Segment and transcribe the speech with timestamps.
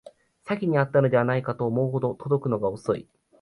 [0.47, 3.07] 詐欺にあったのではと思うほど届くのが遅い